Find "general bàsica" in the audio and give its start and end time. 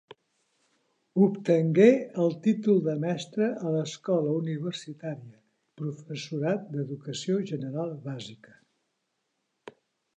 7.53-8.61